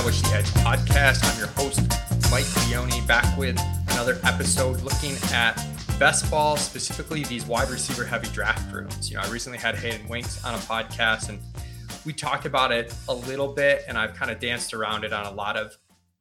[0.00, 1.30] Establish the Edge podcast.
[1.30, 1.82] I'm your host,
[2.30, 3.60] Mike Leone, back with
[3.90, 5.62] another episode looking at
[5.98, 9.10] best ball, specifically these wide receiver heavy draft rooms.
[9.10, 11.38] You know, I recently had Hayden Winks on a podcast and
[12.06, 15.26] we talked about it a little bit, and I've kind of danced around it on
[15.26, 15.76] a lot of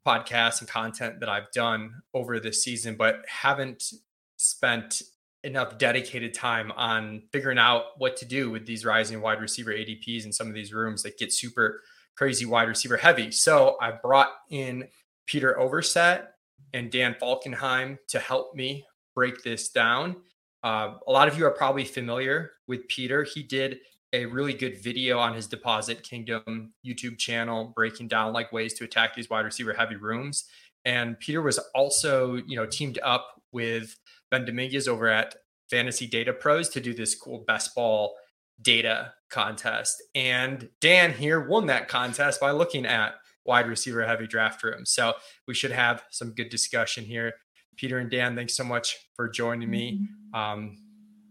[0.06, 3.94] podcasts and content that I've done over this season, but haven't
[4.36, 5.04] spent
[5.46, 10.26] enough dedicated time on figuring out what to do with these rising wide receiver ADPs
[10.26, 11.80] in some of these rooms that get super
[12.20, 13.32] crazy wide receiver heavy.
[13.32, 14.90] So I brought in
[15.26, 16.28] Peter Overzet
[16.74, 20.18] and Dan Falkenheim to help me break this down.
[20.62, 23.24] Uh, a lot of you are probably familiar with Peter.
[23.24, 23.78] He did
[24.12, 28.84] a really good video on his Deposit Kingdom YouTube channel, breaking down like ways to
[28.84, 30.44] attack these wide receiver heavy rooms.
[30.84, 33.96] And Peter was also, you know, teamed up with
[34.30, 35.36] Ben Dominguez over at
[35.70, 38.16] Fantasy Data Pros to do this cool best ball
[38.62, 40.02] data contest.
[40.16, 44.86] And Dan here won that contest by looking at wide receiver heavy draft room.
[44.86, 45.14] So
[45.48, 47.34] we should have some good discussion here.
[47.78, 50.02] Peter and Dan, thanks so much for joining me.
[50.02, 50.40] Mm-hmm.
[50.40, 50.78] Um,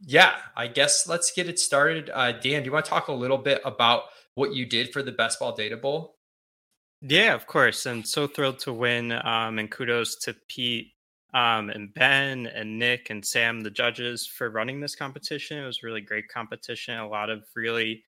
[0.07, 2.11] yeah, I guess let's get it started.
[2.13, 5.03] Uh, Dan, do you want to talk a little bit about what you did for
[5.03, 6.17] the Best Ball Data Bowl?
[7.03, 7.87] Yeah, of course.
[7.87, 9.13] And so thrilled to win.
[9.13, 10.93] Um, and kudos to Pete
[11.35, 15.59] um, and Ben and Nick and Sam, the judges, for running this competition.
[15.59, 18.05] It was really great competition, a lot of really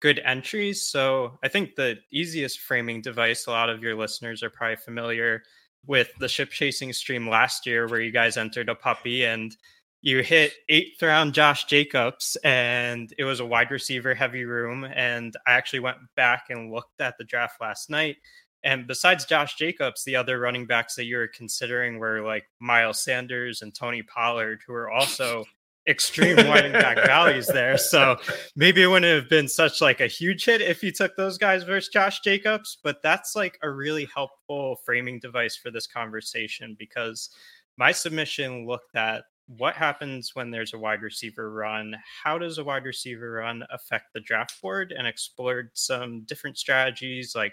[0.00, 0.86] good entries.
[0.86, 5.42] So I think the easiest framing device, a lot of your listeners are probably familiar
[5.86, 9.56] with the ship chasing stream last year, where you guys entered a puppy and
[10.02, 14.84] you hit eighth round Josh Jacobs, and it was a wide receiver heavy room.
[14.84, 18.16] And I actually went back and looked at the draft last night
[18.64, 23.02] and besides Josh Jacobs, the other running backs that you were considering were like Miles
[23.02, 25.44] Sanders and Tony Pollard, who are also
[25.86, 27.76] extreme running back values there.
[27.76, 28.16] So
[28.56, 31.62] maybe it wouldn't have been such like a huge hit if you took those guys
[31.62, 32.78] versus Josh Jacobs.
[32.82, 37.28] But that's like a really helpful framing device for this conversation because
[37.76, 42.64] my submission looked at what happens when there's a wide receiver run how does a
[42.64, 47.52] wide receiver run affect the draft board and explored some different strategies like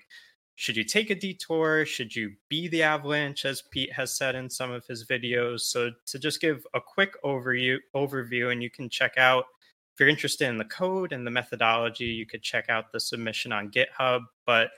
[0.62, 1.88] should you take a detour?
[1.88, 5.62] Should you be the avalanche, as Pete has said in some of his videos?
[5.62, 9.46] So to just give a quick overview, overview, and you can check out
[9.92, 13.52] if you're interested in the code and the methodology, you could check out the submission
[13.52, 14.20] on GitHub.
[14.46, 14.70] But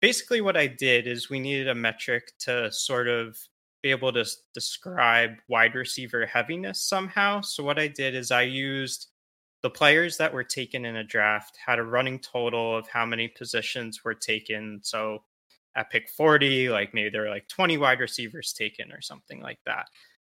[0.00, 3.36] basically, what I did is we needed a metric to sort of
[3.82, 4.24] be able to
[4.54, 7.40] describe wide receiver heaviness somehow.
[7.40, 9.08] So what I did is I used
[9.64, 13.28] the players that were taken in a draft had a running total of how many
[13.28, 14.78] positions were taken.
[14.82, 15.20] So
[15.74, 19.60] at pick 40, like maybe there were like 20 wide receivers taken or something like
[19.64, 19.86] that.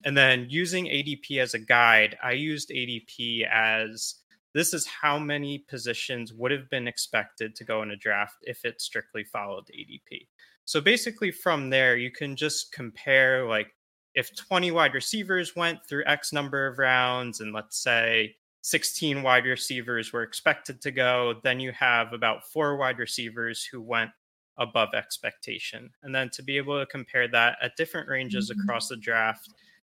[0.04, 4.16] And then using ADP as a guide, I used ADP as
[4.52, 8.64] this is how many positions would have been expected to go in a draft if
[8.64, 10.26] it strictly followed ADP.
[10.64, 13.76] So basically, from there, you can just compare like
[14.16, 19.46] if 20 wide receivers went through X number of rounds, and let's say 16 wide
[19.46, 21.34] receivers were expected to go.
[21.42, 24.10] Then you have about four wide receivers who went
[24.58, 25.90] above expectation.
[26.02, 28.60] And then to be able to compare that at different ranges mm-hmm.
[28.60, 29.48] across the draft,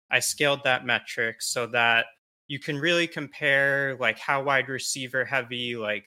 [0.09, 2.05] I scaled that metric so that
[2.47, 6.05] you can really compare like how wide receiver heavy like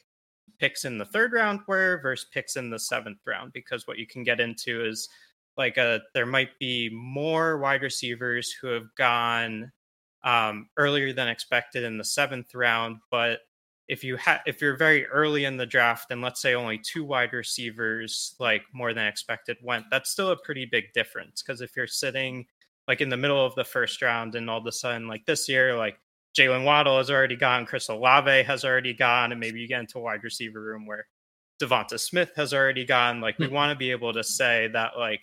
[0.58, 4.06] picks in the third round were versus picks in the seventh round because what you
[4.06, 5.08] can get into is
[5.56, 9.72] like a uh, there might be more wide receivers who have gone
[10.24, 12.96] um, earlier than expected in the seventh round.
[13.10, 13.40] But
[13.86, 17.04] if you have if you're very early in the draft and let's say only two
[17.04, 21.42] wide receivers like more than expected went, that's still a pretty big difference.
[21.42, 22.46] Because if you're sitting
[22.88, 25.48] like in the middle of the first round and all of a sudden like this
[25.48, 25.98] year, like
[26.36, 29.98] Jalen Waddle has already gone, Chris Olave has already gone, and maybe you get into
[29.98, 31.06] a wide receiver room where
[31.62, 33.20] Devonta Smith has already gone.
[33.20, 33.54] Like we hmm.
[33.54, 35.20] want to be able to say that like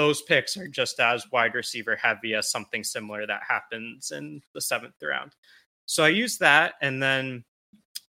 [0.00, 4.60] those picks are just as wide receiver heavy as something similar that happens in the
[4.60, 5.32] seventh round.
[5.84, 7.44] So I used that and then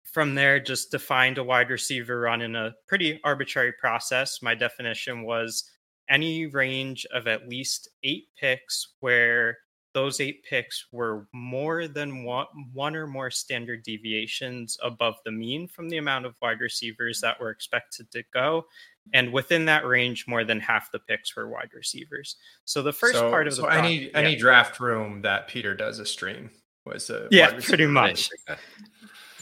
[0.06, 4.42] from there just defined a wide receiver run in a pretty arbitrary process.
[4.42, 5.66] My definition was
[6.10, 9.58] any range of at least eight picks where
[9.94, 15.68] those eight picks were more than one, one or more standard deviations above the mean
[15.68, 18.66] from the amount of wide receivers that were expected to go
[19.14, 22.38] and within that range, more than half the picks were wide receivers.
[22.66, 24.12] So the first so, part of so the any yeah.
[24.14, 26.50] any draft room that Peter does a stream
[26.86, 28.30] was a uh, yeah, pretty much,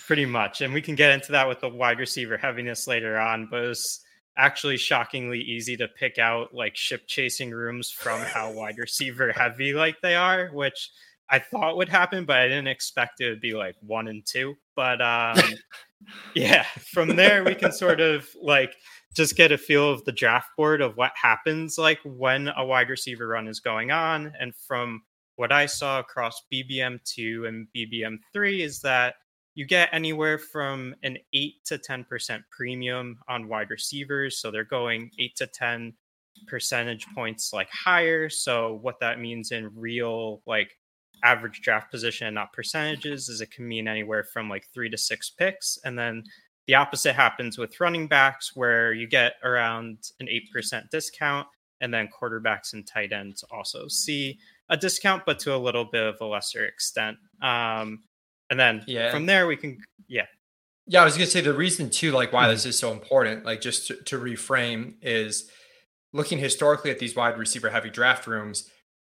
[0.05, 3.47] pretty much, and we can get into that with the wide receiver heaviness later on.
[3.49, 4.01] But it was
[4.37, 9.73] actually shockingly easy to pick out like ship chasing rooms from how wide receiver heavy
[9.73, 10.91] like they are, which
[11.29, 14.55] I thought would happen, but I didn't expect it would be like one and two.
[14.75, 15.39] But um,
[16.35, 18.73] yeah, from there we can sort of like
[19.15, 22.89] just get a feel of the draft board of what happens like when a wide
[22.89, 24.33] receiver run is going on.
[24.39, 25.01] And from
[25.35, 29.15] what I saw across BBM2 and BBM3 is that
[29.59, 34.39] you get anywhere from an 8 to 10% premium on wide receivers.
[34.39, 35.93] So they're going 8 to 10
[36.47, 38.29] percentage points like higher.
[38.29, 40.71] So what that means in real like
[41.25, 45.29] average draft position, not percentages, is it can mean anywhere from like 3 to 6
[45.31, 45.77] picks.
[45.83, 46.23] And then
[46.67, 51.47] the opposite happens with running backs, where you get around an 8% discount,
[51.81, 54.39] and then quarterbacks and tight ends also see
[54.69, 57.17] a discount, but to a little bit of a lesser extent.
[57.41, 58.03] Um,
[58.49, 59.11] and then yeah.
[59.11, 60.25] from there, we can, yeah.
[60.87, 62.51] Yeah, I was going to say the reason too, like why mm-hmm.
[62.51, 65.49] this is so important, like just to, to reframe, is
[66.13, 68.69] looking historically at these wide receiver heavy draft rooms.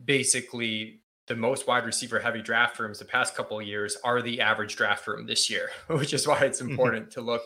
[0.04, 4.42] Basically, the most wide receiver heavy draft rooms the past couple of years are the
[4.42, 6.72] average draft room this year, which is why it's mm-hmm.
[6.72, 7.44] important to look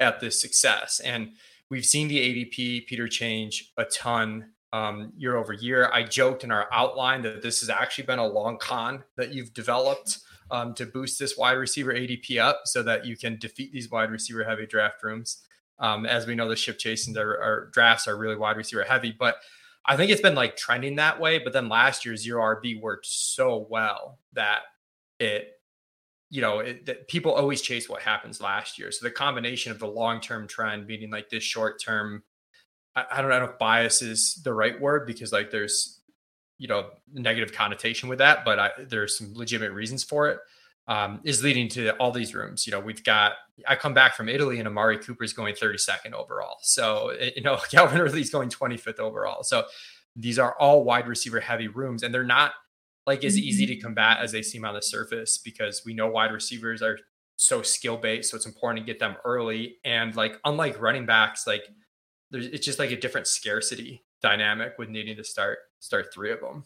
[0.00, 1.00] at the success.
[1.00, 1.32] And
[1.70, 5.90] we've seen the ADP Peter change a ton um, year over year.
[5.92, 9.54] I joked in our outline that this has actually been a long con that you've
[9.54, 10.18] developed
[10.50, 14.10] um, to boost this wide receiver ADP up so that you can defeat these wide
[14.10, 15.42] receiver heavy draft rooms.
[15.78, 19.14] Um, as we know, the ship chasing our, our drafts are really wide receiver heavy,
[19.18, 19.36] but
[19.84, 21.38] I think it's been like trending that way.
[21.38, 24.60] But then last year, zero RB worked so well that
[25.20, 25.52] it,
[26.28, 28.90] you know, it, that people always chase what happens last year.
[28.90, 32.24] So the combination of the long term trend meeting like this short term,
[32.96, 35.95] I, I, don't know if bias is the right word because like there's,
[36.58, 40.38] you know, negative connotation with that, but I, there's some legitimate reasons for it
[40.88, 42.66] um, is leading to all these rooms.
[42.66, 43.32] You know, we've got,
[43.66, 46.58] I come back from Italy and Amari Cooper is going 32nd overall.
[46.62, 49.42] So, eh, you know, Calvin Ridley's going 25th overall.
[49.42, 49.64] So
[50.14, 52.52] these are all wide receiver heavy rooms and they're not
[53.06, 53.82] like as easy to mm-hmm.
[53.82, 56.98] combat as they seem on the surface because we know wide receivers are
[57.36, 58.30] so skill based.
[58.30, 59.76] So it's important to get them early.
[59.84, 61.64] And like, unlike running backs, like
[62.30, 66.40] there's, it's just like a different scarcity dynamic with needing to start, start three of
[66.40, 66.64] them.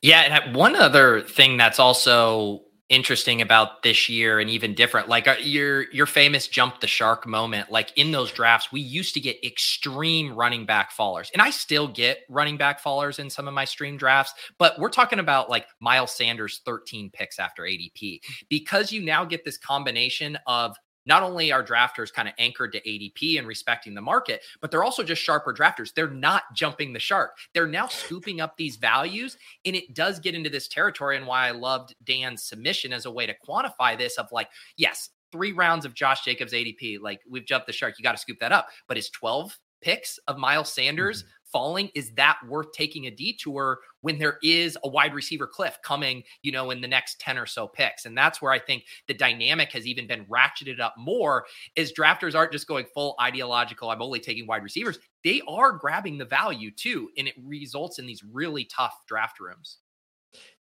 [0.00, 0.42] Yeah.
[0.44, 5.34] And one other thing that's also interesting about this year and even different like uh,
[5.40, 9.42] your your famous jump the shark moment like in those drafts we used to get
[9.42, 13.64] extreme running back fallers and i still get running back fallers in some of my
[13.64, 18.20] stream drafts but we're talking about like miles sanders 13 picks after adp
[18.50, 20.76] because you now get this combination of
[21.06, 24.84] not only are drafters kind of anchored to ADP and respecting the market, but they're
[24.84, 25.92] also just sharper drafters.
[25.94, 27.36] They're not jumping the shark.
[27.54, 29.36] They're now scooping up these values.
[29.64, 31.16] And it does get into this territory.
[31.16, 35.10] And why I loved Dan's submission as a way to quantify this of like, yes,
[35.30, 37.94] three rounds of Josh Jacobs ADP, like we've jumped the shark.
[37.98, 38.68] You got to scoop that up.
[38.86, 43.78] But is 12 picks of Miles Sanders mm-hmm falling, is that worth taking a detour
[44.00, 47.46] when there is a wide receiver cliff coming, you know, in the next 10 or
[47.46, 48.06] so picks?
[48.06, 51.44] And that's where I think the dynamic has even been ratcheted up more
[51.76, 54.98] is drafters aren't just going full ideological, I'm only taking wide receivers.
[55.24, 57.10] They are grabbing the value too.
[57.16, 59.78] And it results in these really tough draft rooms.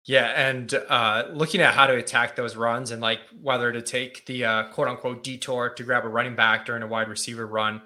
[0.04, 4.26] Yeah, and uh, looking at how to attack those runs and like whether to take
[4.26, 7.82] the uh, quote unquote detour to grab a running back during a wide receiver run,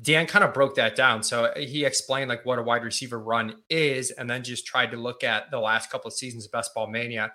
[0.00, 1.22] Dan kind of broke that down.
[1.22, 4.92] So uh, he explained like what a wide receiver run is, and then just tried
[4.92, 7.32] to look at the last couple of seasons of Best Ball Mania.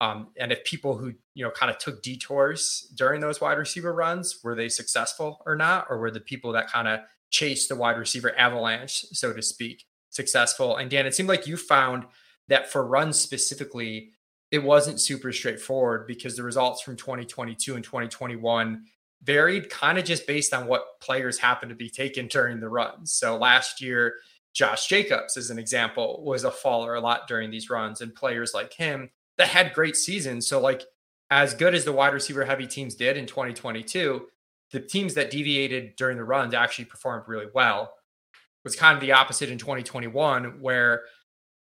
[0.00, 3.92] Um, and if people who you know kind of took detours during those wide receiver
[3.94, 7.00] runs were they successful or not, or were the people that kind of
[7.30, 10.76] chased the wide receiver avalanche, so to speak, successful?
[10.76, 12.04] And Dan, it seemed like you found
[12.48, 14.12] that for runs specifically,
[14.52, 18.84] it wasn't super straightforward because the results from 2022 and 2021
[19.22, 23.12] varied kind of just based on what players happen to be taken during the runs.
[23.12, 24.14] So last year,
[24.52, 28.54] Josh Jacobs, as an example, was a faller a lot during these runs, and players
[28.54, 30.46] like him that had great seasons.
[30.46, 30.82] So, like,
[31.30, 34.26] as good as the wide receiver heavy teams did in 2022,
[34.70, 37.94] the teams that deviated during the runs actually performed really well.
[38.32, 41.02] It was kind of the opposite in 2021, where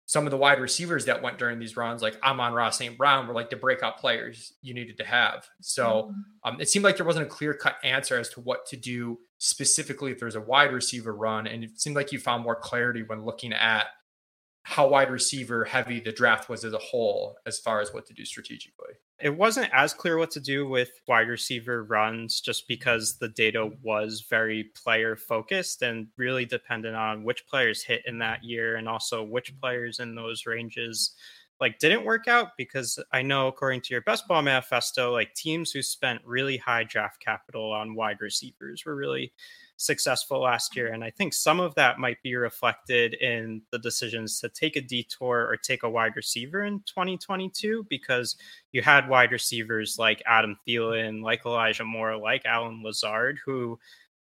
[0.08, 2.96] some of the wide receivers that went during these runs, like Amon-Ra St.
[2.96, 5.46] Brown, were like the breakout players you needed to have.
[5.60, 6.48] So mm-hmm.
[6.54, 9.18] um, it seemed like there wasn't a clear cut answer as to what to do
[9.36, 11.46] specifically if there's a wide receiver run.
[11.46, 13.88] And it seemed like you found more clarity when looking at
[14.62, 18.14] how wide receiver heavy the draft was as a whole, as far as what to
[18.14, 23.18] do strategically it wasn't as clear what to do with wide receiver runs just because
[23.18, 28.44] the data was very player focused and really dependent on which players hit in that
[28.44, 29.60] year and also which mm-hmm.
[29.60, 31.14] players in those ranges
[31.60, 35.72] like didn't work out because I know according to your best ball manifesto like teams
[35.72, 39.32] who spent really high draft capital on wide receivers were really
[39.78, 40.92] successful last year.
[40.92, 44.80] And I think some of that might be reflected in the decisions to take a
[44.80, 48.36] detour or take a wide receiver in 2022 because
[48.72, 53.78] you had wide receivers like Adam Thielen, like Elijah Moore, like Allen Lazard, who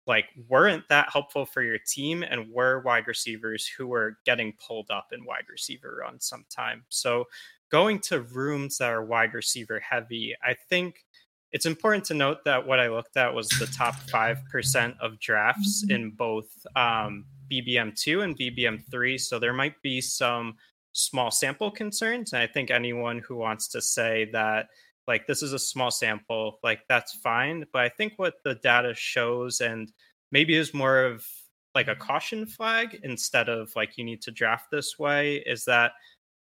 [0.06, 4.90] like weren't that helpful for your team and were wide receivers who were getting pulled
[4.90, 6.82] up in wide receiver runs sometime.
[6.88, 7.28] So
[7.70, 11.04] going to rooms that are wide receiver heavy, I think
[11.52, 15.84] it's important to note that what I looked at was the top 5% of drafts
[15.88, 19.20] in both um, BBM2 and BBM3.
[19.20, 20.54] So there might be some
[20.92, 22.32] small sample concerns.
[22.32, 24.68] And I think anyone who wants to say that,
[25.06, 27.66] like, this is a small sample, like, that's fine.
[27.70, 29.92] But I think what the data shows, and
[30.30, 31.26] maybe is more of
[31.74, 35.92] like a caution flag instead of like, you need to draft this way, is that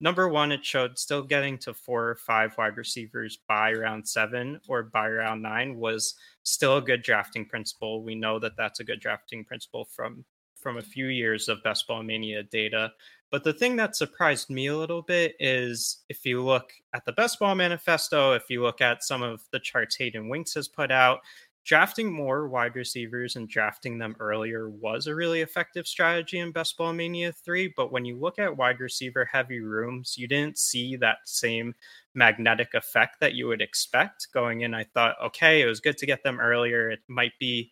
[0.04, 4.60] number one, it showed still getting to four or five wide receivers by round seven
[4.68, 8.04] or by round nine was still a good drafting principle.
[8.04, 10.26] We know that that's a good drafting principle from
[10.58, 12.92] from a few years of best ball mania data.
[13.32, 17.12] But the thing that surprised me a little bit is if you look at the
[17.14, 20.92] best ball manifesto, if you look at some of the charts Hayden Winks has put
[20.92, 21.20] out,
[21.64, 26.78] drafting more wide receivers and drafting them earlier was a really effective strategy in Best
[26.78, 27.74] Ball Mania 3.
[27.78, 31.74] But when you look at wide receiver heavy rooms, you didn't see that same
[32.14, 34.74] magnetic effect that you would expect going in.
[34.74, 36.90] I thought, okay, it was good to get them earlier.
[36.90, 37.72] It might be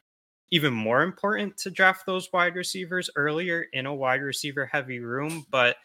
[0.51, 5.45] even more important to draft those wide receivers earlier in a wide receiver heavy room.
[5.49, 5.77] But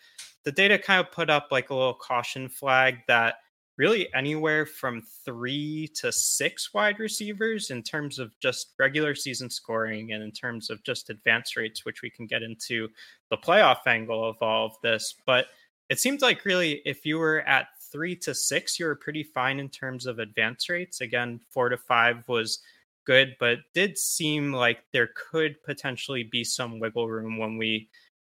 [0.45, 3.37] the data kind of put up like a little caution flag that
[3.77, 10.13] really anywhere from three to six wide receivers in terms of just regular season scoring
[10.13, 12.89] and in terms of just advance rates, which we can get into
[13.31, 15.15] the playoff angle of all of this.
[15.27, 15.47] But
[15.89, 19.61] it seems like really if you were at three to six, you were pretty fine
[19.61, 21.01] in terms of advance rates.
[21.01, 22.61] Again, four to five was
[23.05, 27.89] good, but did seem like there could potentially be some wiggle room when we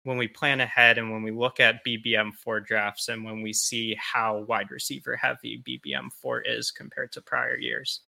[0.09, 3.95] when we plan ahead and when we look at BBM4 drafts and when we see
[3.99, 8.01] how wide receiver heavy BBM4 is compared to prior years.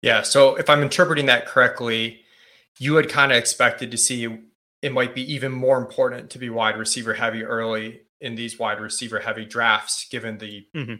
[0.00, 0.22] Yeah.
[0.22, 2.22] So if I'm interpreting that correctly,
[2.78, 4.38] you had kind of expected to see
[4.80, 8.80] it might be even more important to be wide receiver heavy early in these wide
[8.80, 10.94] receiver heavy drafts, given the mm-hmm.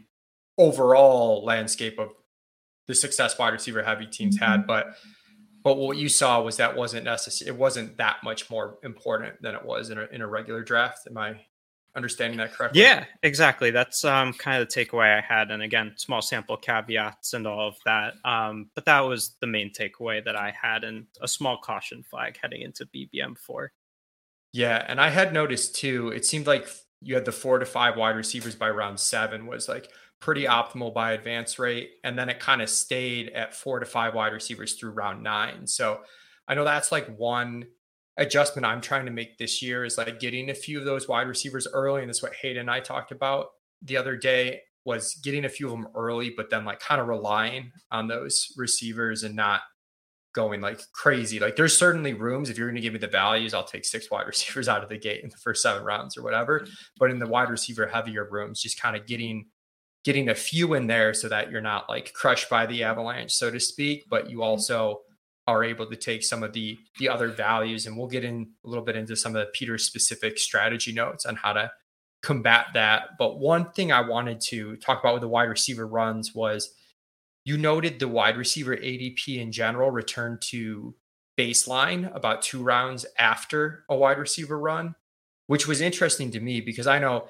[0.59, 2.09] overall landscape of
[2.85, 4.45] the success wide receiver heavy teams mm-hmm.
[4.45, 4.67] had.
[4.67, 4.95] But
[5.65, 7.49] but what you saw was that wasn't necessary.
[7.49, 11.07] It wasn't that much more important than it was in a, in a regular draft.
[11.09, 11.41] Am I
[11.95, 12.81] understanding that correctly?
[12.81, 13.71] Yeah, exactly.
[13.71, 15.49] That's um, kind of the takeaway I had.
[15.49, 18.13] And again, small sample caveats and all of that.
[18.23, 22.37] Um, but that was the main takeaway that I had and a small caution flag
[22.39, 23.69] heading into BBM4.
[24.53, 24.85] Yeah.
[24.87, 26.69] And I had noticed too, it seemed like
[27.05, 30.91] you had the four to five wide receivers by round seven was like pretty optimal
[30.91, 31.91] by advance rate.
[32.03, 35.67] And then it kind of stayed at four to five wide receivers through round nine.
[35.67, 35.99] So
[36.47, 37.67] I know that's like one
[38.17, 41.27] adjustment I'm trying to make this year is like getting a few of those wide
[41.27, 42.01] receivers early.
[42.01, 43.49] And that's what Hayden and I talked about
[43.83, 47.07] the other day was getting a few of them early, but then like kind of
[47.07, 49.61] relying on those receivers and not
[50.35, 51.39] going like crazy.
[51.39, 54.11] Like there's certainly rooms if you're going to give me the values, I'll take six
[54.11, 56.67] wide receivers out of the gate in the first seven rounds or whatever.
[56.99, 59.47] But in the wide receiver heavier rooms, just kind of getting
[60.03, 63.49] getting a few in there so that you're not like crushed by the avalanche, so
[63.49, 64.43] to speak, but you mm-hmm.
[64.43, 65.01] also
[65.47, 68.67] are able to take some of the the other values and we'll get in a
[68.67, 71.71] little bit into some of the Peter specific strategy notes on how to
[72.21, 73.09] combat that.
[73.19, 76.73] But one thing I wanted to talk about with the wide receiver runs was
[77.45, 80.95] you noted the wide receiver ADP in general returned to
[81.37, 84.95] baseline about two rounds after a wide receiver run,
[85.47, 87.29] which was interesting to me because I know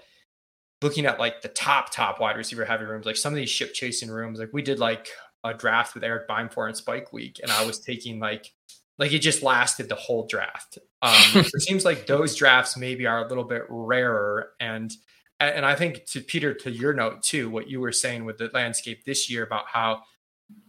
[0.81, 3.73] looking at like the top top wide receiver heavy rooms, like some of these ship
[3.73, 5.09] chasing rooms, like we did like
[5.43, 8.53] a draft with Eric Beimfohr and Spike Week, and I was taking like
[8.97, 10.77] like it just lasted the whole draft.
[11.01, 14.91] Um, it seems like those drafts maybe are a little bit rarer, and
[15.39, 18.49] and I think to Peter, to your note too, what you were saying with the
[18.53, 20.03] landscape this year about how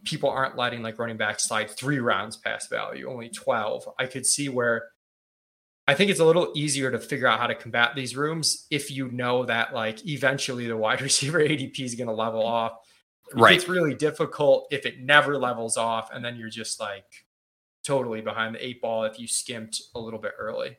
[0.05, 3.89] people aren't letting like running back slide three rounds past value, only twelve.
[3.99, 4.89] I could see where
[5.89, 8.91] I think it's a little easier to figure out how to combat these rooms if
[8.91, 12.53] you know that like eventually the wide receiver ADP is going to level mm-hmm.
[12.53, 12.73] off.
[13.35, 13.57] Right.
[13.57, 17.27] It's really difficult if it never levels off and then you're just like
[17.85, 20.77] totally behind the eight ball if you skimped a little bit early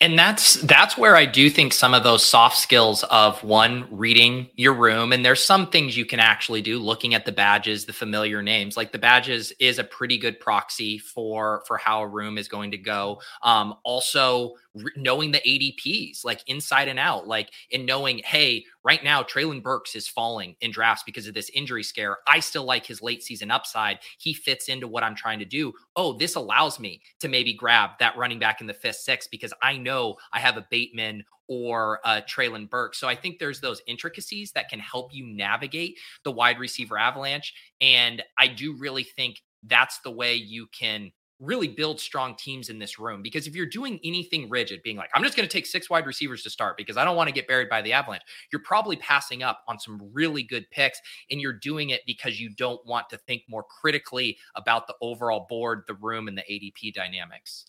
[0.00, 4.48] and that's that's where i do think some of those soft skills of one reading
[4.56, 7.92] your room and there's some things you can actually do looking at the badges the
[7.92, 12.38] familiar names like the badges is a pretty good proxy for for how a room
[12.38, 13.20] is going to go.
[13.42, 14.54] Um also
[14.96, 19.94] knowing the ADPs like inside and out, like in knowing, hey, right now Treylon Burks
[19.94, 22.18] is falling in drafts because of this injury scare.
[22.26, 24.00] I still like his late season upside.
[24.18, 25.72] He fits into what I'm trying to do.
[25.96, 29.52] Oh, this allows me to maybe grab that running back in the fifth, sixth because
[29.62, 32.94] I know I have a Bateman or uh, Treylon Burke.
[32.94, 37.54] So I think there's those intricacies that can help you navigate the wide receiver avalanche.
[37.80, 42.78] And I do really think that's the way you can really build strong teams in
[42.78, 43.22] this room.
[43.22, 46.06] Because if you're doing anything rigid, being like, I'm just going to take six wide
[46.06, 48.22] receivers to start because I don't want to get buried by the avalanche,
[48.52, 51.00] you're probably passing up on some really good picks.
[51.30, 55.46] And you're doing it because you don't want to think more critically about the overall
[55.48, 57.66] board, the room, and the ADP dynamics.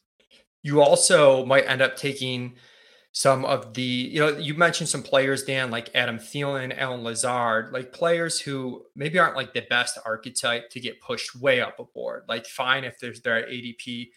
[0.63, 2.55] You also might end up taking
[3.15, 7.71] some of the, you know, you mentioned some players, Dan, like Adam Thielen, Allen Lazard,
[7.71, 11.85] like players who maybe aren't like the best archetype to get pushed way up a
[11.85, 12.23] board.
[12.27, 14.09] Like, fine if there's their ADP,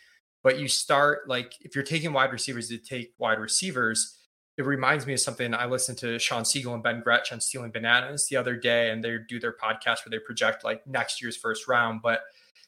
[0.43, 4.19] but you start like if you're taking wide receivers to take wide receivers,
[4.57, 7.71] it reminds me of something I listened to Sean Siegel and Ben Gretch on Stealing
[7.71, 11.37] Bananas the other day, and they do their podcast where they project like next year's
[11.37, 12.01] first round.
[12.03, 12.23] But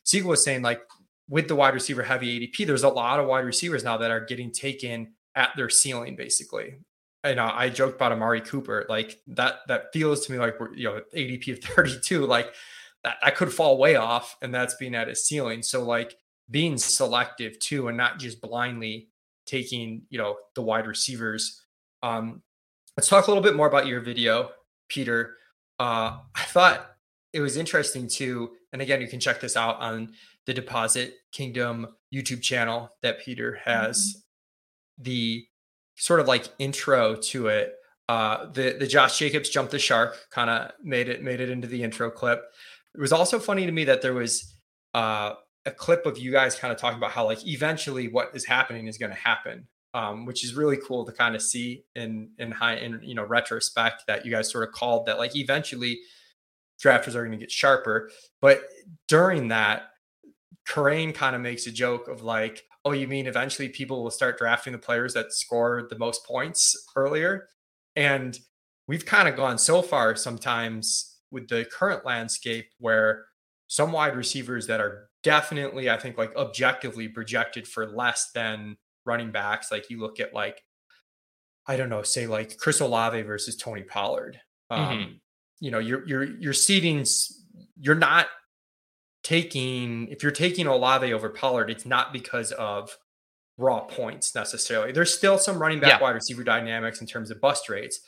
[0.04, 0.80] Siegel was saying like
[1.28, 4.24] with the wide receiver heavy ADP, there's a lot of wide receivers now that are
[4.24, 6.78] getting taken at their ceiling, basically.
[7.22, 9.56] And uh, I joked about Amari Cooper, like that.
[9.68, 12.54] That feels to me like we're you know ADP of 32, like
[13.04, 15.62] that that could fall way off, and that's being at his ceiling.
[15.62, 16.16] So like
[16.50, 19.08] being selective too, and not just blindly
[19.46, 21.62] taking you know the wide receivers.
[22.02, 22.42] Um,
[22.96, 24.50] let's talk a little bit more about your video,
[24.88, 25.36] Peter.
[25.78, 26.92] Uh, I thought
[27.34, 30.12] it was interesting too, and again, you can check this out on
[30.46, 34.24] the Deposit Kingdom YouTube channel that Peter has.
[35.00, 35.44] The
[35.96, 37.74] sort of like intro to it.
[38.08, 41.68] Uh, the the Josh Jacobs jump the shark kind of made it made it into
[41.68, 42.42] the intro clip.
[42.94, 44.56] It was also funny to me that there was
[44.94, 48.44] uh, a clip of you guys kind of talking about how like eventually what is
[48.44, 52.30] happening is going to happen, um, which is really cool to kind of see in
[52.38, 56.00] in high in you know retrospect that you guys sort of called that like eventually
[56.82, 58.10] drafters are going to get sharper.
[58.40, 58.62] But
[59.08, 59.90] during that,
[60.66, 64.38] Kerrane kind of makes a joke of like, oh, you mean eventually people will start
[64.38, 67.48] drafting the players that score the most points earlier?
[67.96, 68.38] And
[68.86, 73.26] we've kind of gone so far sometimes with the current landscape where
[73.66, 79.30] some wide receivers that are definitely, I think, like objectively projected for less than running
[79.30, 79.70] backs.
[79.70, 80.62] Like you look at like,
[81.66, 84.40] I don't know, say like Chris Olave versus Tony Pollard.
[84.70, 85.12] Um, mm-hmm.
[85.60, 87.04] You know, you're you're you're seeding.
[87.78, 88.26] You're not
[89.30, 92.98] taking if you're taking Olave over Pollard, it's not because of
[93.56, 94.90] raw points necessarily.
[94.90, 96.02] There's still some running back yeah.
[96.02, 98.00] wide receiver dynamics in terms of bust rates,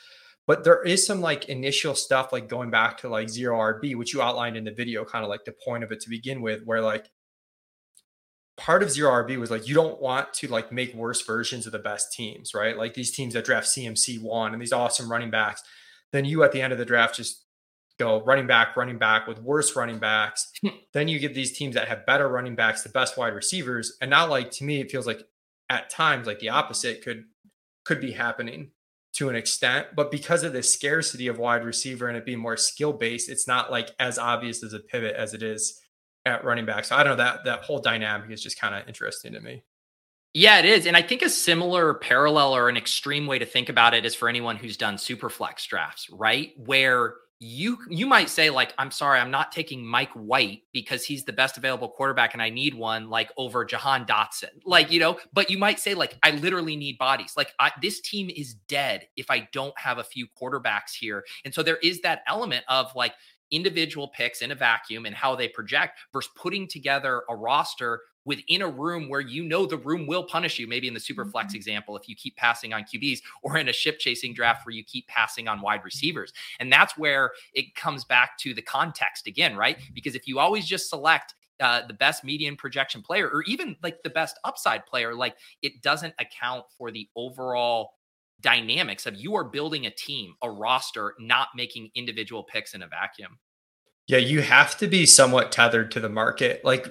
[0.48, 4.12] but there is some like initial stuff like going back to like zero RB, which
[4.12, 6.64] you outlined in the video, kind of like the point of it to begin with,
[6.64, 7.08] where like
[8.56, 11.72] part of zero RB was like you don't want to like make worse versions of
[11.72, 12.76] the best teams, right?
[12.76, 15.62] Like these teams that draft CMC one and these awesome running backs,
[16.10, 17.44] then you at the end of the draft just
[17.98, 20.52] go running back, running back with worse running backs.
[20.92, 23.96] then you get these teams that have better running backs, the best wide receivers.
[24.00, 25.22] And now, like to me, it feels like
[25.70, 27.24] at times like the opposite could
[27.84, 28.70] could be happening
[29.14, 29.88] to an extent.
[29.94, 33.46] But because of the scarcity of wide receiver and it being more skill based, it's
[33.46, 35.80] not like as obvious as a pivot as it is
[36.24, 36.84] at running back.
[36.84, 39.64] So I don't know that that whole dynamic is just kind of interesting to me.
[40.34, 40.86] Yeah, it is.
[40.86, 44.14] And I think a similar parallel or an extreme way to think about it is
[44.14, 46.52] for anyone who's done super flex drafts, right?
[46.56, 51.24] Where you you might say like i'm sorry i'm not taking mike white because he's
[51.24, 54.50] the best available quarterback and i need one like over jahan dotson.
[54.64, 57.34] Like you know but you might say like i literally need bodies.
[57.36, 61.24] Like I, this team is dead if i don't have a few quarterbacks here.
[61.44, 63.14] And so there is that element of like
[63.50, 68.62] individual picks in a vacuum and how they project versus putting together a roster within
[68.62, 71.48] a room where you know the room will punish you, maybe in the super flex
[71.48, 71.56] mm-hmm.
[71.56, 74.84] example, if you keep passing on QBs, or in a ship chasing draft where you
[74.84, 76.32] keep passing on wide receivers.
[76.60, 79.78] And that's where it comes back to the context again, right?
[79.94, 84.02] Because if you always just select uh, the best median projection player, or even like
[84.02, 87.92] the best upside player, like it doesn't account for the overall
[88.40, 92.86] dynamics of you are building a team, a roster, not making individual picks in a
[92.88, 93.38] vacuum.
[94.08, 96.64] Yeah, you have to be somewhat tethered to the market.
[96.64, 96.88] Like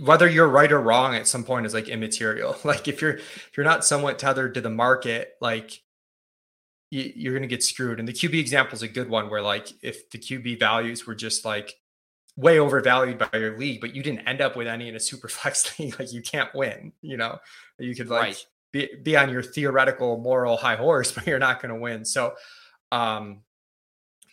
[0.00, 2.56] whether you're right or wrong at some point is like immaterial.
[2.64, 5.82] Like if you're if you're not somewhat tethered to the market, like
[6.90, 7.98] you're going to get screwed.
[7.98, 11.14] And the QB example is a good one where like if the QB values were
[11.14, 11.74] just like
[12.36, 15.28] way overvalued by your league, but you didn't end up with any in a super
[15.28, 16.92] flex league, like you can't win.
[17.00, 17.38] You know,
[17.78, 18.46] you could like right.
[18.72, 22.04] be be on your theoretical moral high horse, but you're not going to win.
[22.04, 22.34] So
[22.90, 23.40] um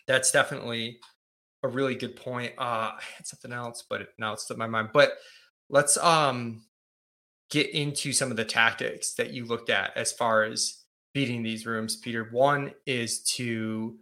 [0.06, 0.98] that's definitely
[1.62, 2.52] a really good point.
[2.58, 4.90] Uh, I had something else, but it, now it's slipped my mind.
[4.92, 5.12] But
[5.68, 6.62] let's um
[7.50, 11.66] get into some of the tactics that you looked at as far as beating these
[11.66, 12.28] rooms, Peter.
[12.30, 13.98] One is to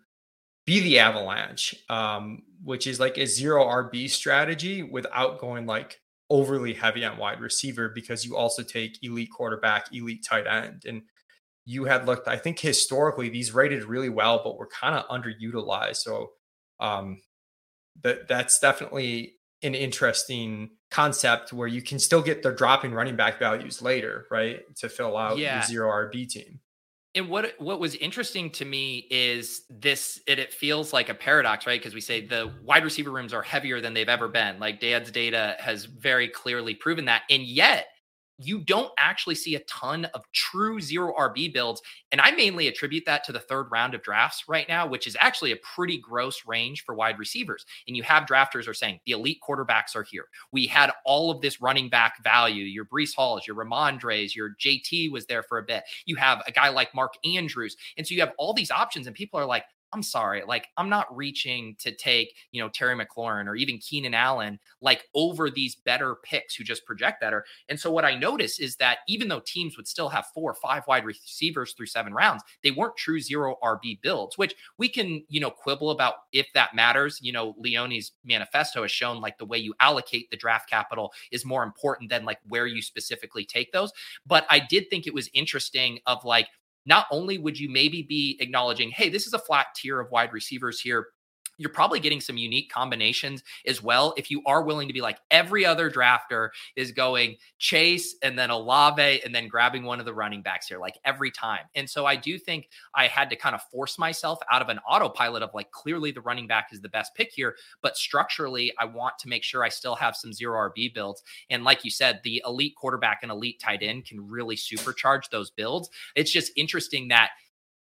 [0.67, 5.99] be the avalanche, um, which is like a zero RB strategy without going like
[6.31, 10.83] overly heavy on wide receiver because you also take elite quarterback, elite tight end.
[10.87, 11.03] And
[11.65, 15.97] you had looked, I think historically, these rated really well, but were kind of underutilized.
[15.97, 16.33] So
[16.81, 17.19] um,
[18.03, 23.39] that that's definitely an interesting concept where you can still get the dropping running back
[23.39, 24.61] values later, right?
[24.77, 25.57] To fill out yeah.
[25.57, 26.61] your zero RB team.
[27.15, 31.67] And what what was interesting to me is this it, it feels like a paradox,
[31.67, 31.81] right?
[31.81, 34.61] Because we say the wide receiver rooms are heavier than they've ever been.
[34.61, 37.23] Like Dan's data has very clearly proven that.
[37.31, 37.87] And yet
[38.39, 41.83] you don't actually see a ton of true zero RB builds.
[42.13, 45.17] And I mainly attribute that to the third round of drafts right now, which is
[45.19, 47.67] actually a pretty gross range for wide receivers.
[47.89, 50.27] And you have drafters are saying the elite quarterbacks are here.
[50.53, 55.11] We had all of this running back value, your Breece Halls, your Rhamondre's, your JT
[55.11, 55.83] was there for a bit.
[56.07, 57.77] You have a guy like Mark Andrews.
[57.97, 60.91] And so you have all these options, and people are like, I'm sorry, like I'm
[60.91, 65.77] not reaching to take, you know, Terry McLaurin or even Keenan Allen like over these
[65.77, 67.45] better picks who just project better.
[67.69, 70.55] And so what I notice is that even though teams would still have four or
[70.55, 75.25] five wide receivers through seven rounds, they weren't true zero RB builds, which we can,
[75.29, 77.19] you know, quibble about if that matters.
[77.23, 81.47] You know, Leone's manifesto has shown like the way you allocate the draft capital is
[81.47, 83.93] more important than like where you specifically take those.
[84.27, 86.49] But I did think it was interesting of like
[86.89, 90.33] not only would you maybe be acknowledging, hey, this is a flat tier of wide
[90.33, 91.09] receivers here
[91.59, 94.15] you're probably getting some unique combinations as well.
[94.17, 98.51] If you are willing to be like every other drafter is going Chase and then
[98.51, 101.65] Olave and then grabbing one of the running backs here, like every time.
[101.75, 104.79] And so I do think I had to kind of force myself out of an
[104.89, 108.85] autopilot of like clearly the running back is the best pick here, but structurally I
[108.85, 111.23] want to make sure I still have some zero RB builds.
[111.51, 115.51] And like you said, the elite quarterback and elite tight end can really supercharge those
[115.51, 115.91] builds.
[116.15, 117.31] It's just interesting that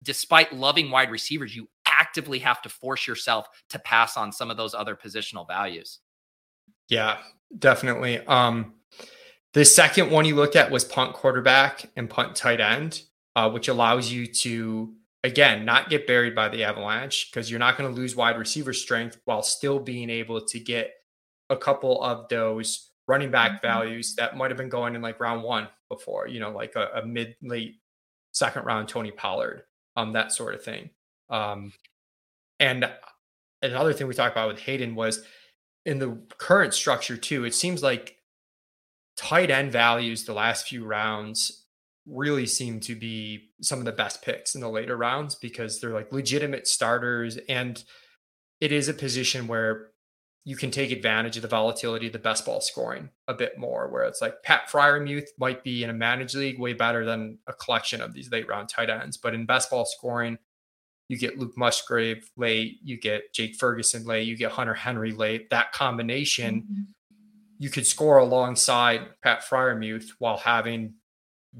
[0.02, 4.56] despite loving wide receivers, you actively have to force yourself to pass on some of
[4.56, 6.00] those other positional values.
[6.88, 7.18] Yeah,
[7.58, 8.18] definitely.
[8.26, 8.74] Um,
[9.54, 13.02] the second one you looked at was punt quarterback and punt tight end,
[13.36, 17.76] uh, which allows you to again not get buried by the avalanche because you're not
[17.76, 20.92] going to lose wide receiver strength while still being able to get
[21.50, 23.66] a couple of those running back mm-hmm.
[23.66, 26.88] values that might have been going in like round one before, you know, like a,
[26.96, 27.76] a mid late
[28.32, 29.62] second round Tony Pollard,
[29.96, 30.90] um, that sort of thing.
[31.30, 31.72] Um,
[32.60, 32.90] and
[33.62, 35.22] another thing we talked about with Hayden was
[35.84, 37.44] in the current structure too.
[37.44, 38.16] It seems like
[39.16, 41.64] tight end values the last few rounds
[42.06, 45.92] really seem to be some of the best picks in the later rounds because they're
[45.92, 47.84] like legitimate starters and
[48.60, 49.88] it is a position where
[50.44, 53.88] you can take advantage of the volatility of the best ball scoring a bit more
[53.90, 57.52] where it's like Pat Freiermuth might be in a managed league way better than a
[57.52, 60.38] collection of these late round tight ends but in best ball scoring
[61.08, 65.48] you get Luke Musgrave late, you get Jake Ferguson late, you get Hunter Henry late.
[65.50, 66.82] That combination, mm-hmm.
[67.58, 70.94] you could score alongside Pat Freiermuth while having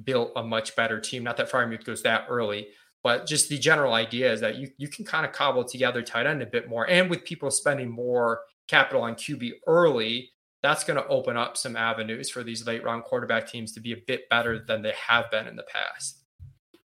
[0.05, 1.25] built a much better team.
[1.25, 2.69] Not that Freiermuth goes that early,
[3.03, 6.27] but just the general idea is that you you can kind of cobble together tight
[6.27, 6.89] end a bit more.
[6.89, 10.31] And with people spending more capital on QB early,
[10.63, 13.93] that's going to open up some avenues for these late round quarterback teams to be
[13.93, 16.25] a bit better than they have been in the past.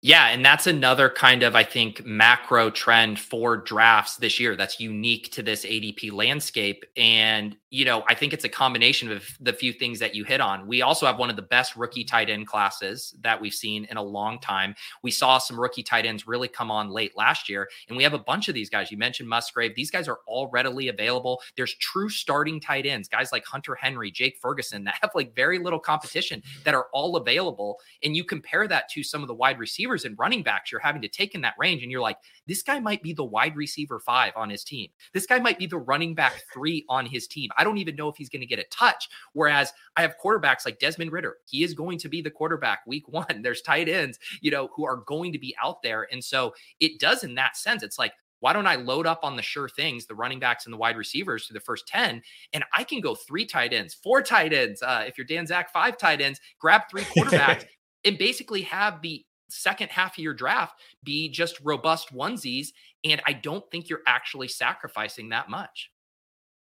[0.04, 4.80] Yeah, and that's another kind of, I think, macro trend for drafts this year that's
[4.80, 6.84] unique to this ADP landscape.
[6.96, 10.42] And, you know, I think it's a combination of the few things that you hit
[10.42, 10.66] on.
[10.66, 13.96] We also have one of the best rookie tight end classes that we've seen in
[13.96, 14.74] a long time.
[15.02, 18.12] We saw some rookie tight ends really come on late last year, and we have
[18.12, 18.90] a bunch of these guys.
[18.90, 19.74] You mentioned Musgrave.
[19.74, 21.40] These guys are all readily available.
[21.56, 25.58] There's true starting tight ends, guys like Hunter Henry, Jake Ferguson, that have like very
[25.58, 27.80] little competition that are all available.
[28.04, 31.00] And you compare that to some of the wide receivers and running backs you're having
[31.00, 31.82] to take in that range.
[31.82, 34.90] And you're like, this guy might be the wide receiver five on his team.
[35.14, 37.48] This guy might be the running back three on his team.
[37.64, 39.08] Don't even know if he's going to get a touch.
[39.32, 43.08] Whereas I have quarterbacks like Desmond Ridder, He is going to be the quarterback week
[43.08, 43.42] one.
[43.42, 46.06] There's tight ends, you know, who are going to be out there.
[46.10, 47.82] And so it does in that sense.
[47.82, 50.72] It's like, why don't I load up on the sure things, the running backs and
[50.72, 52.20] the wide receivers to the first 10,
[52.52, 54.82] and I can go three tight ends, four tight ends.
[54.82, 57.66] Uh, if you're Dan Zach, five tight ends, grab three quarterbacks
[58.04, 62.68] and basically have the second half of your draft be just robust onesies.
[63.04, 65.92] And I don't think you're actually sacrificing that much.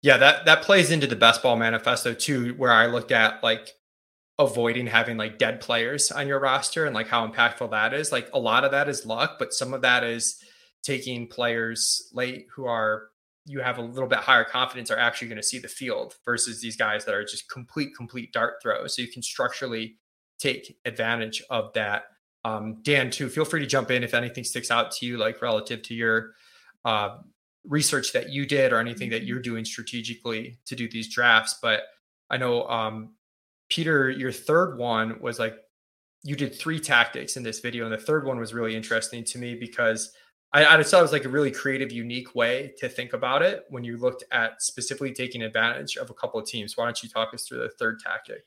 [0.03, 3.69] Yeah, that that plays into the best ball manifesto too, where I looked at like
[4.37, 8.11] avoiding having like dead players on your roster and like how impactful that is.
[8.11, 10.37] Like a lot of that is luck, but some of that is
[10.83, 13.09] taking players late who are
[13.45, 16.61] you have a little bit higher confidence are actually going to see the field versus
[16.61, 18.95] these guys that are just complete complete dart throws.
[18.95, 19.97] So you can structurally
[20.39, 22.03] take advantage of that
[22.45, 25.41] um, Dan, too, feel free to jump in if anything sticks out to you, like
[25.41, 26.33] relative to your
[26.83, 27.17] uh,
[27.67, 31.57] research that you did or anything that you're doing strategically to do these drafts.
[31.61, 31.83] But
[32.29, 33.13] I know, um,
[33.69, 35.55] Peter, your third one was like
[36.23, 39.37] you did three tactics in this video, and the third one was really interesting to
[39.37, 40.13] me because
[40.53, 43.41] I, I just thought it was like a really creative, unique way to think about
[43.41, 46.77] it when you looked at specifically taking advantage of a couple of teams.
[46.77, 48.45] Why don't you talk us through the third tactic?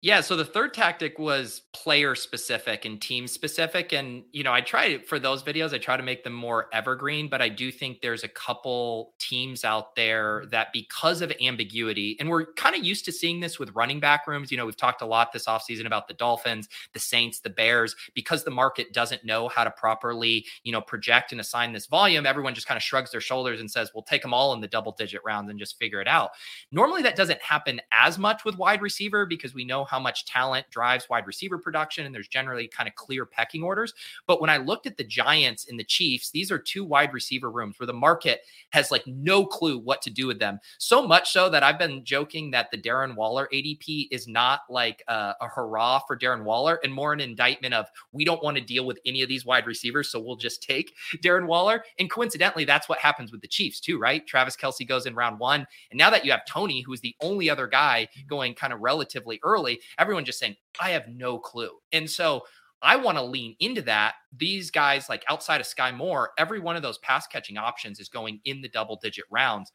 [0.00, 3.92] Yeah, so the third tactic was player specific and team specific.
[3.92, 7.28] And, you know, I try for those videos, I try to make them more evergreen,
[7.28, 12.28] but I do think there's a couple teams out there that because of ambiguity, and
[12.30, 14.52] we're kind of used to seeing this with running back rooms.
[14.52, 17.96] You know, we've talked a lot this offseason about the Dolphins, the Saints, the Bears,
[18.14, 22.24] because the market doesn't know how to properly, you know, project and assign this volume,
[22.24, 24.68] everyone just kind of shrugs their shoulders and says, we'll take them all in the
[24.68, 26.30] double digit rounds and just figure it out.
[26.70, 30.66] Normally that doesn't happen as much with wide receiver because we know how much talent
[30.70, 33.94] drives wide receiver production, and there's generally kind of clear pecking orders.
[34.26, 37.50] But when I looked at the Giants and the Chiefs, these are two wide receiver
[37.50, 40.58] rooms where the market has like no clue what to do with them.
[40.78, 45.02] So much so that I've been joking that the Darren Waller ADP is not like
[45.08, 48.62] a, a hurrah for Darren Waller and more an indictment of we don't want to
[48.62, 51.84] deal with any of these wide receivers, so we'll just take Darren Waller.
[51.98, 54.26] And coincidentally, that's what happens with the Chiefs too, right?
[54.26, 57.16] Travis Kelce goes in round one, and now that you have Toney, who is the
[57.20, 61.70] only other guy going kind of relatively early, everyone just saying, I have no clue.
[61.92, 62.42] And so
[62.82, 64.14] I want to lean into that.
[64.36, 68.08] These guys, like outside of Skyy Moore, every one of those pass catching options is
[68.08, 69.72] going in the double digit rounds.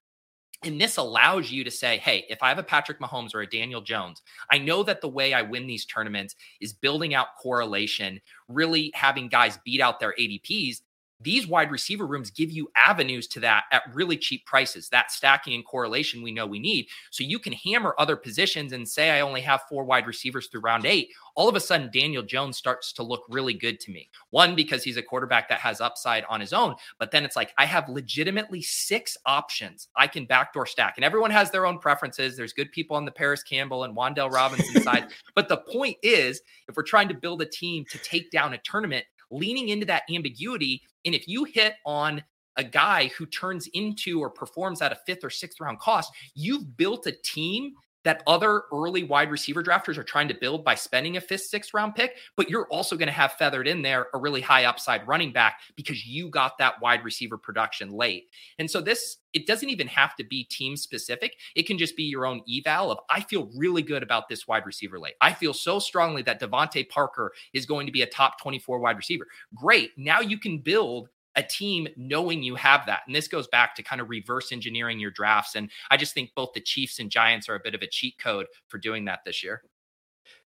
[0.63, 3.49] And this allows you to say, hey, if I have a Patrick Mahomes or a
[3.49, 8.21] Daniel Jones, I know that the way I win these tournaments is building out correlation,
[8.47, 10.81] really having guys beat out their ADPs
[11.23, 14.89] these wide receiver rooms give you avenues to that at really cheap prices.
[14.89, 16.87] That stacking and correlation we know we need.
[17.11, 20.61] So you can hammer other positions and say, I only have four wide receivers through
[20.61, 21.09] round eight.
[21.35, 24.09] All of a sudden, Daniel Jones starts to look really good to me.
[24.29, 26.75] One, because he's a quarterback that has upside on his own.
[26.99, 30.95] But then it's like, I have legitimately six options I can backdoor stack.
[30.97, 32.37] And everyone has their own preferences.
[32.37, 35.07] There's good people on the Parris Campbell and Wan'Dale Robinson side.
[35.35, 38.57] But the point is, if we're trying to build a team to take down a
[38.59, 40.83] tournament, leaning into that ambiguity.
[41.05, 42.23] And if you hit on
[42.57, 46.77] a guy who turns into or performs at a fifth or sixth round cost, you've
[46.77, 51.17] built a team that other early wide receiver drafters are trying to build by spending
[51.17, 54.17] a fifth, sixth round pick, but you're also going to have feathered in there a
[54.17, 58.25] really high upside running back because you got that wide receiver production late.
[58.59, 61.35] And so this, it doesn't even have to be team specific.
[61.55, 64.65] It can just be your own eval of, I feel really good about this wide
[64.65, 65.15] receiver late.
[65.21, 68.97] I feel so strongly that DeVante Parker is going to be a top 24 wide
[68.97, 69.27] receiver.
[69.55, 69.91] Great.
[69.97, 73.01] Now you can build a team knowing you have that.
[73.07, 75.55] And this goes back to kind of reverse engineering your drafts.
[75.55, 78.17] And I just think both the Chiefs and Giants are a bit of a cheat
[78.19, 79.63] code for doing that this year.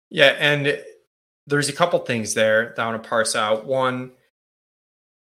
[0.09, 0.37] Yeah.
[0.39, 0.83] And
[1.47, 3.67] there's a couple things there that I want to parse out.
[3.67, 4.13] One,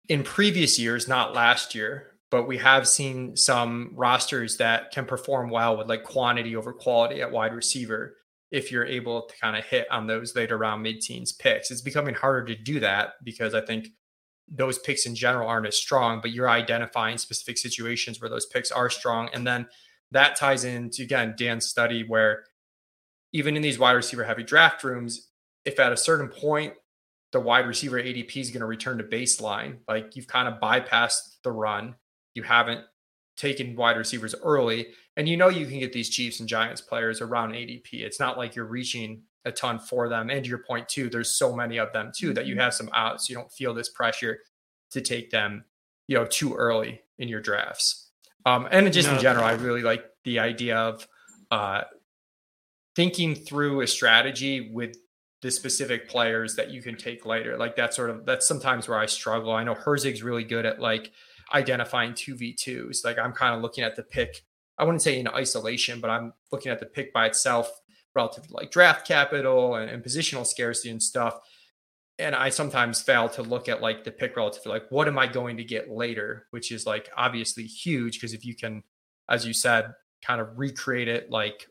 [0.09, 5.51] in previous years, not last year, but we have seen some rosters that can perform
[5.51, 8.17] well with like quantity over quality at wide receiver
[8.51, 11.71] if you're able to kind of hit on those later round mid teens picks.
[11.71, 13.89] It's becoming harder to do that because I think
[14.49, 18.71] those picks in general aren't as strong, but you're identifying specific situations where those picks
[18.71, 19.29] are strong.
[19.33, 19.67] And then
[20.13, 22.45] that ties into, again, Dan's study where
[23.33, 25.29] even in these wide receiver heavy draft rooms,
[25.65, 26.75] if at a certain point
[27.33, 31.39] the wide receiver ADP is going to return to baseline, like you've kind of bypassed
[31.43, 31.97] the run,
[32.35, 32.83] you haven't
[33.37, 37.21] taken wide receivers early, and you know you can get these Chiefs and Giants players
[37.21, 37.89] around ADP.
[37.93, 40.29] It's not like you're reaching a ton for them.
[40.29, 42.63] And to your point too, there's so many of them too that you mm-hmm.
[42.63, 43.31] have some outs.
[43.31, 44.41] You don't feel this pressure
[44.91, 45.65] to take them,
[46.09, 48.11] you know, too early in your drafts.
[48.45, 49.15] Um, and just no.
[49.15, 51.09] in general, I really like the idea of
[51.51, 51.83] uh,
[52.95, 54.97] thinking through a strategy with
[55.43, 57.57] the specific players that you can take later.
[57.57, 59.53] Like that sort of that's sometimes where I struggle.
[59.53, 61.13] I know Herzig's really good at like
[61.55, 63.03] identifying two v twos.
[63.05, 64.43] Like I'm kind of looking at the pick.
[64.79, 67.71] I wouldn't say in isolation, but I'm looking at the pick by itself
[68.17, 71.39] relative to like draft capital and, and positional scarcity and stuff.
[72.19, 75.19] And I sometimes fail to look at like the pick relative to like what am
[75.19, 78.83] I going to get later, which is like obviously huge because if you can,
[79.29, 81.69] as you said, kind of recreate it like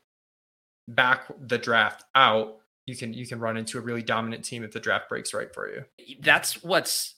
[0.88, 4.72] back the draft out, you can you can run into a really dominant team if
[4.72, 5.84] the draft breaks right for you.
[6.22, 7.16] That's what's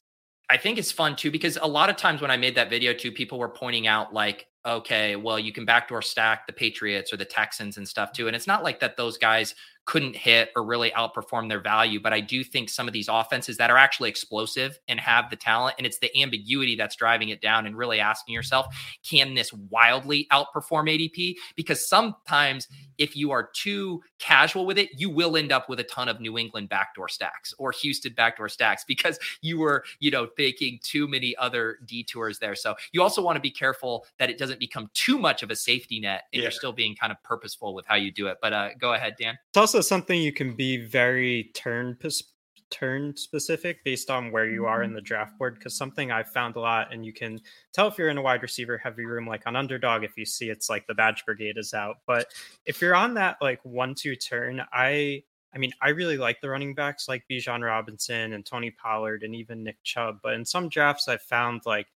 [0.49, 2.93] I think it's fun too because a lot of times when I made that video
[2.93, 7.17] too, people were pointing out like okay, well, you can backdoor stack the Patriots or
[7.17, 8.27] the Texans and stuff too.
[8.27, 9.55] And it's not like that those guys
[9.87, 11.99] couldn't hit or really outperform their value.
[11.99, 15.37] But I do think some of these offenses that are actually explosive and have the
[15.37, 18.67] talent, and it's the ambiguity that's driving it down, and really asking yourself,
[19.07, 21.35] can this wildly outperform ADP?
[21.55, 25.83] Because sometimes if you are too casual with it, you will end up with a
[25.83, 30.27] ton of New England backdoor stacks or Houston backdoor stacks because you were, you know,
[30.37, 32.55] taking too many other detours there.
[32.55, 35.55] So you also want to be careful that it doesn't become too much of a
[35.55, 36.43] safety net and yeah.
[36.43, 38.37] you're still being kind of purposeful with how you do it.
[38.41, 39.37] But uh, go ahead, Dan.
[39.49, 41.97] It's also something you can be very turn
[42.69, 44.95] turn specific based on where you are in mm-hmm.
[44.95, 45.55] the draft board.
[45.55, 47.39] Because something I've found a lot, and you can
[47.73, 50.49] tell if you're in a wide receiver heavy room, like on underdog, if you see
[50.49, 51.97] it's like the badge brigade is out.
[52.05, 52.27] But
[52.65, 56.49] if you're on that like one two turn, I I mean, I really like the
[56.49, 60.19] running backs like Bijan Robinson and Tony Pollard and even Nick Chubb.
[60.21, 61.87] But in some drafts, I've found like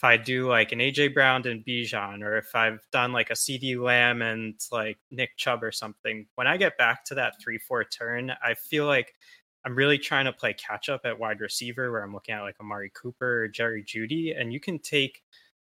[0.00, 3.34] if I do like an AJ Brown and Bijan, or if I've done like a
[3.34, 7.58] CeeDee Lamb and like Nick Chubb or something, when I get back to that three
[7.58, 9.12] four turn, I feel like
[9.66, 12.56] I'm really trying to play catch up at wide receiver where I'm looking at like
[12.58, 14.40] Amari Cooper or Jerry Jeudy.
[14.40, 15.22] and you can take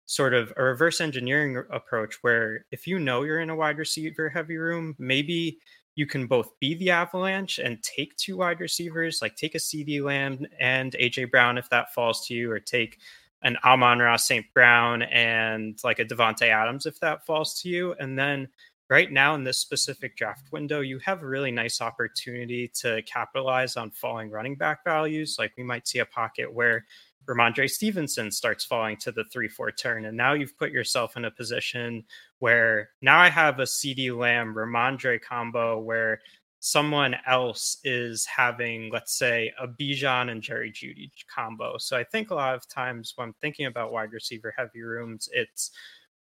[0.08, 4.30] sort of a reverse engineering approach where if you know you're in a wide receiver
[4.30, 5.60] heavy room, maybe
[5.94, 10.04] you can both be the avalanche and take two wide receivers, like take a CeeDee
[10.04, 12.98] Lamb and AJ Brown if that falls to you, or take
[13.44, 14.46] an Amon-Ra St.
[14.54, 17.94] Brown and like a Davante Adams if that falls to you.
[18.00, 18.48] And then
[18.90, 23.76] right now in this specific draft window, you have a really nice opportunity to capitalize
[23.76, 25.36] on falling running back values.
[25.38, 26.86] Like we might see a pocket where
[27.26, 30.06] Rhamondre Stevenson starts falling to the 3 4 turn.
[30.06, 32.04] And now you've put yourself in a position
[32.40, 36.20] where now I have a CeeDee Lamb Rhamondre combo where
[36.66, 41.78] someone else is having, let's say, a Bijan and Jerry Jeudy combo.
[41.78, 45.28] So I think a lot of times when I'm thinking about wide receiver heavy rooms,
[45.34, 45.72] it's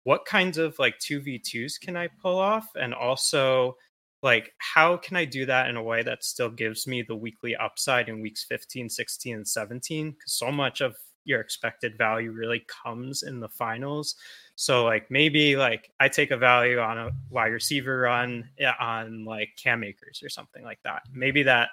[0.05, 2.69] what kinds of like 2v2s can I pull off?
[2.75, 3.77] And also,
[4.23, 7.57] like how can i do that in a way that still gives me the weekly
[7.57, 12.63] upside in weeks 15 16 and 17 because so much of your expected value really
[12.85, 14.17] comes in the finals
[14.61, 19.25] so like maybe like i take a value on a wide receiver run eh, on
[19.25, 21.71] like cam akers or something like that maybe that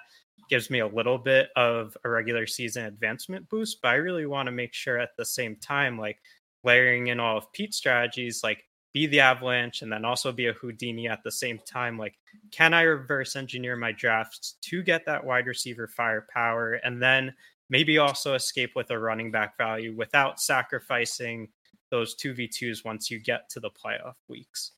[0.48, 4.46] gives me a little bit of a regular season advancement boost but i really want
[4.46, 6.18] to make sure at the same time like
[6.64, 10.54] layering in all of pete's strategies like be the Avalanche and then also be a
[10.54, 11.98] Houdini at the same time.
[11.98, 12.14] Like,
[12.50, 17.34] can I reverse engineer my drafts to get that wide receiver firepower and then
[17.68, 21.48] maybe also escape with a running back value without sacrificing
[21.90, 24.72] those 2v2s once you get to the playoff weeks?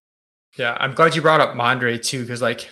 [0.56, 2.70] Yeah, I'm glad you brought up Mondre too, because like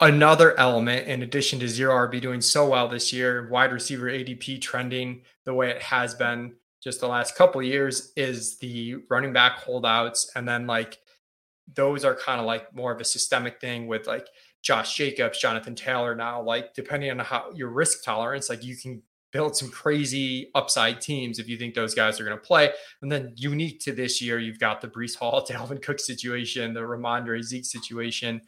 [0.00, 4.60] another element in addition to zero RB doing so well this year, wide receiver ADP
[4.60, 9.58] trending the way it has been just the last couple years is the running back
[9.58, 10.98] holdouts and then like
[11.74, 14.26] those are kind of like more of a systemic thing with like
[14.62, 19.02] Josh Jacobs, Jonathan Taylor now like depending on how your risk tolerance like you can
[19.32, 22.70] build some crazy upside teams if you think those guys are going to play.
[23.00, 26.80] And then unique to this year, you've got the Breece Hall, Dalvin Cook situation, the
[26.80, 28.42] Rhamondre Zeke situation,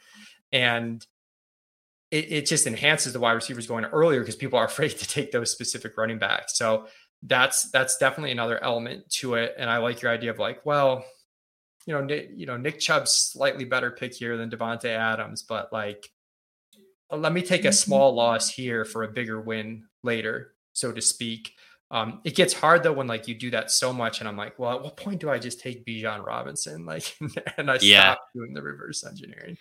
[0.52, 1.04] and
[2.10, 5.32] it, it just enhances the wide receivers going earlier because people are afraid to take
[5.32, 6.56] those specific running backs.
[6.56, 6.86] So
[7.22, 9.54] that's that's definitely another element to it.
[9.58, 11.04] And I like your idea of like, well,
[11.86, 15.72] you know, Nick, you know, Nick Chubb's slightly better pick here than Davante Adams, but
[15.72, 16.08] like,
[17.10, 17.74] let me take a mm-hmm.
[17.74, 21.54] small loss here for a bigger win later, so to speak.
[21.90, 24.58] Um, it gets hard though when like you do that so much, and I'm like,
[24.58, 26.84] well, at what point do I just take Bijan Robinson?
[26.94, 27.16] Like,
[27.56, 28.14] and I yeah.
[28.14, 29.56] stop doing the reverse engineering.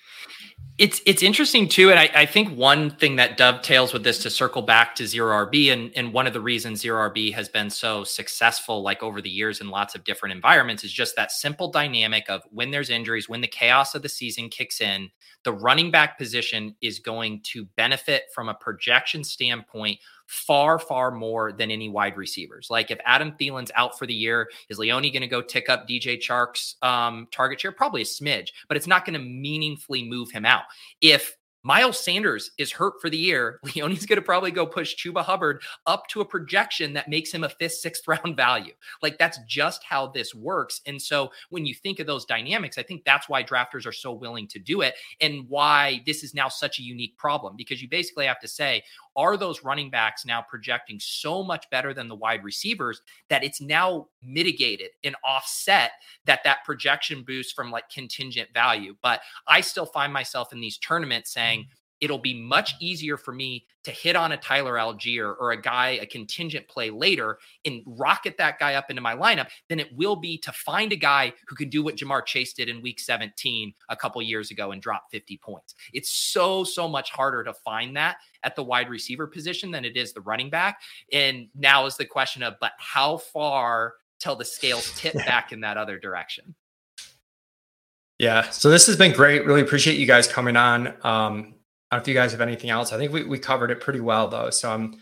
[0.77, 4.29] It's it's interesting too, and I, I think one thing that dovetails with this to
[4.29, 7.69] circle back to zero RB, and and one of the reasons zero RB has been
[7.69, 11.69] so successful, like over the years in lots of different environments, is just that simple
[11.69, 15.11] dynamic of when there's injuries, when the chaos of the season kicks in,
[15.43, 21.51] the running back position is going to benefit from a projection standpoint far, far more
[21.51, 22.67] than any wide receivers.
[22.69, 25.87] Like if Adam Thielen's out for the year, is Leone going to go tick up
[25.87, 27.71] DJ Chark's um, target share?
[27.71, 30.63] Probably a smidge, but it's not going to meaningfully move him out.
[31.01, 33.59] If Miles Sanders is hurt for the year.
[33.75, 37.45] Leone's going to probably go push Chuba Hubbard up to a projection that makes him
[37.45, 38.73] a fifth, sixth round value.
[39.01, 40.81] Like that's just how this works.
[40.85, 44.11] And so when you think of those dynamics, I think that's why drafters are so
[44.11, 47.87] willing to do it and why this is now such a unique problem because you
[47.87, 48.83] basically have to say,
[49.15, 53.61] are those running backs now projecting so much better than the wide receivers that it's
[53.61, 55.91] now mitigated and offset
[56.25, 58.95] that that projection boost from like contingent value?
[59.01, 61.82] But i still find myself in these tournaments saying mm-hmm.
[62.03, 65.91] It'll be much easier for me to hit on a Tyler Allgeier or a guy,
[66.01, 70.17] a contingent play later and rocket that guy up into my lineup than it will
[70.17, 73.73] be to find a guy who can do what Ja'Marr Chase did in week 17
[73.87, 75.75] a couple years ago and drop 50 points.
[75.93, 79.95] It's so, so much harder to find that at the wide receiver position than it
[79.95, 80.81] is the running back.
[81.13, 85.61] And now is the question of, but how far till the scales tip back in
[85.61, 86.53] that other direction?
[88.19, 88.49] Yeah.
[88.49, 89.45] So this has been great.
[89.45, 90.93] Really appreciate you guys coming on.
[91.03, 91.55] Um,
[91.93, 92.91] don't know if you guys have anything else.
[92.91, 94.49] I think we, we covered it pretty well though.
[94.49, 94.95] So I'm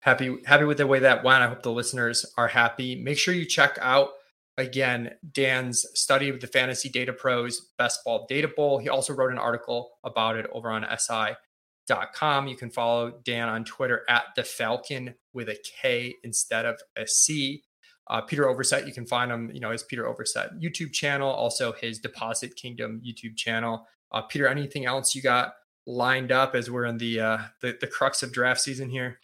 [0.00, 1.42] happy happy with the way that went.
[1.42, 2.96] I hope the listeners are happy.
[2.96, 4.10] Make sure you check out
[4.56, 8.78] again Dan's study with the Fantasy Data Pros Best Ball Data Bowl.
[8.78, 11.34] He also wrote an article about it over on SI
[12.14, 12.48] com.
[12.48, 17.06] You can follow Dan on Twitter at the Falcon with a K instead of a
[17.06, 17.62] C.
[18.08, 21.72] Uh, Peter Overzet, you can find him, you know, his Peter Overzet YouTube channel, also
[21.72, 23.86] his Deposit Kingdom YouTube channel.
[24.12, 25.54] Uh, Peter, anything else you got
[25.86, 29.18] lined up as we're in the uh, the, the crux of draft season here?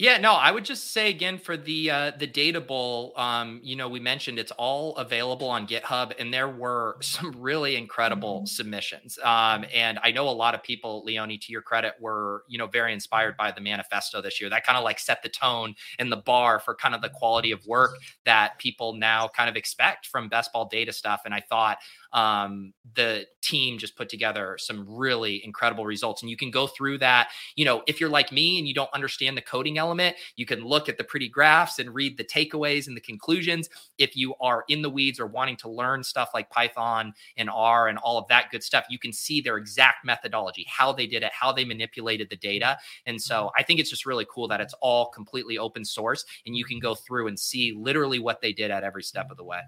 [0.00, 3.74] Yeah, no, I would just say again for the uh, the data bowl, um, you
[3.74, 8.46] know, we mentioned it's all available on GitHub, and there were some really incredible mm-hmm.
[8.46, 9.18] submissions.
[9.24, 12.68] Um, and I know a lot of people, Leone, to your credit, were you know
[12.68, 14.48] very inspired by the manifesto this year.
[14.48, 17.50] That kind of like set the tone and the bar for kind of the quality
[17.50, 21.22] of work that people now kind of expect from best ball data stuff.
[21.24, 21.78] And I thought
[22.12, 26.22] um, the team just put together some really incredible results.
[26.22, 27.30] And you can go through that.
[27.56, 30.64] You know, if you're like me and you don't understand the coding element, you can
[30.64, 33.68] look at the pretty graphs and read the takeaways and the conclusions.
[33.98, 37.88] If you are in the weeds or wanting to learn stuff like Python and R
[37.88, 41.22] and all of that good stuff, you can see their exact methodology, how they did
[41.22, 42.78] it, how they manipulated the data.
[43.06, 43.60] And so mm-hmm.
[43.60, 46.78] I think it's just really cool that it's all completely open source and you can
[46.78, 49.60] go through and see literally what they did at every step of the way.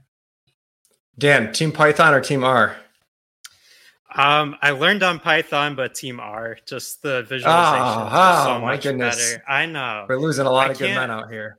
[1.19, 2.77] Dan, Team Python or Team R?
[4.15, 7.83] Um, I learned on Python, but Team R, just the visualization.
[7.83, 9.33] Oh, oh so my goodness!
[9.33, 9.45] Better.
[9.47, 11.59] I know we're losing a lot I of good men out here.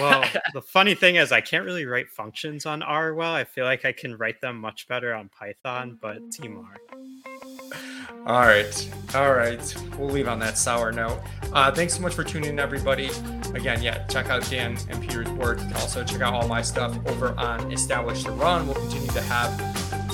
[0.00, 0.24] Well,
[0.54, 3.34] the funny thing is, I can't really write functions on R well.
[3.34, 6.76] I feel like I can write them much better on Python, but Team R.
[8.26, 8.90] All right.
[9.14, 9.76] All right.
[9.98, 11.20] We'll leave on that sour note.
[11.52, 13.10] Uh, thanks so much for tuning in, everybody.
[13.54, 15.58] Again, yeah, check out Dan and Peter's work.
[15.60, 18.66] You can also check out all my stuff over on Establish the Run.
[18.66, 19.50] We'll continue to have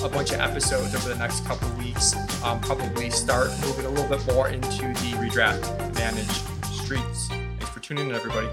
[0.03, 2.15] a bunch of episodes over the next couple weeks.
[2.43, 6.41] Um, probably start moving a little bit more into the redraft advantage
[6.81, 7.27] streets.
[7.27, 8.49] Thanks for tuning in, everybody.